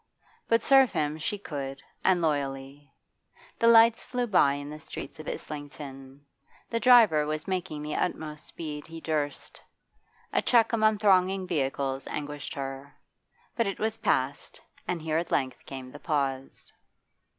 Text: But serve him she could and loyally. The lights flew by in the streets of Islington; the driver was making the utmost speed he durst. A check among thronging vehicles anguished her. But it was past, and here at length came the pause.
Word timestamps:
But 0.47 0.63
serve 0.63 0.91
him 0.93 1.19
she 1.19 1.37
could 1.37 1.79
and 2.03 2.23
loyally. 2.23 2.91
The 3.59 3.67
lights 3.67 4.03
flew 4.03 4.25
by 4.25 4.53
in 4.53 4.67
the 4.71 4.79
streets 4.79 5.19
of 5.19 5.27
Islington; 5.27 6.25
the 6.71 6.79
driver 6.79 7.27
was 7.27 7.47
making 7.47 7.83
the 7.83 7.93
utmost 7.93 8.45
speed 8.45 8.87
he 8.87 8.99
durst. 8.99 9.61
A 10.33 10.41
check 10.41 10.73
among 10.73 10.97
thronging 10.97 11.45
vehicles 11.45 12.07
anguished 12.07 12.55
her. 12.55 12.95
But 13.55 13.67
it 13.67 13.77
was 13.77 13.99
past, 13.99 14.59
and 14.87 15.03
here 15.03 15.19
at 15.19 15.29
length 15.29 15.67
came 15.67 15.91
the 15.91 15.99
pause. 15.99 16.73